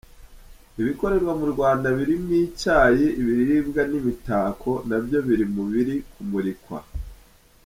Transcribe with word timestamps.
Ibikorerwa 0.81 1.33
mu 1.39 1.45
Rwanda 1.53 1.87
birimo 1.97 2.31
Icyayi, 2.45 3.05
ibiribwa 3.21 3.81
n’imitako 3.89 4.71
na 4.89 4.97
byo 5.03 5.19
biri 5.27 5.45
mu 5.55 5.63
biri 5.71 5.95
kumurikwa. 6.13 6.77